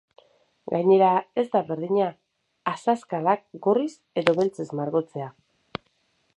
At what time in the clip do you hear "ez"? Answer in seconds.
1.41-1.45